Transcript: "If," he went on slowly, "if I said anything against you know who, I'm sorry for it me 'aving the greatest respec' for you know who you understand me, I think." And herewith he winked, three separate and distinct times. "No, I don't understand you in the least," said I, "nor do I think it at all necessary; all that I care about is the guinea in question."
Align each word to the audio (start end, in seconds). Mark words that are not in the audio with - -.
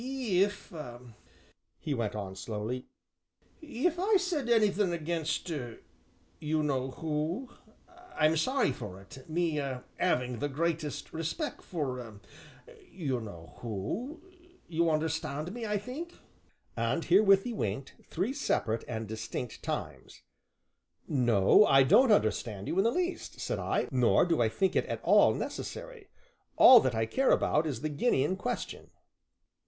"If," 0.03 0.73
he 1.77 1.93
went 1.93 2.15
on 2.15 2.35
slowly, 2.35 2.87
"if 3.61 3.99
I 3.99 4.17
said 4.17 4.49
anything 4.49 4.93
against 4.93 5.47
you 5.47 6.63
know 6.63 6.89
who, 6.89 7.51
I'm 8.15 8.35
sorry 8.35 8.71
for 8.71 8.99
it 8.99 9.25
me 9.29 9.59
'aving 9.59 10.39
the 10.39 10.49
greatest 10.49 11.13
respec' 11.13 11.61
for 11.61 12.19
you 12.89 13.19
know 13.21 13.53
who 13.59 14.23
you 14.67 14.89
understand 14.89 15.53
me, 15.53 15.67
I 15.67 15.77
think." 15.77 16.15
And 16.75 17.05
herewith 17.05 17.43
he 17.43 17.53
winked, 17.53 17.93
three 18.03 18.33
separate 18.33 18.83
and 18.87 19.07
distinct 19.07 19.61
times. 19.61 20.23
"No, 21.07 21.63
I 21.67 21.83
don't 21.83 22.11
understand 22.11 22.67
you 22.67 22.79
in 22.79 22.83
the 22.83 22.89
least," 22.91 23.39
said 23.39 23.59
I, 23.59 23.87
"nor 23.91 24.25
do 24.25 24.41
I 24.41 24.49
think 24.49 24.75
it 24.75 24.87
at 24.87 25.03
all 25.03 25.35
necessary; 25.35 26.07
all 26.55 26.79
that 26.79 26.95
I 26.95 27.05
care 27.05 27.29
about 27.29 27.67
is 27.67 27.81
the 27.81 27.89
guinea 27.89 28.23
in 28.23 28.35
question." 28.35 28.89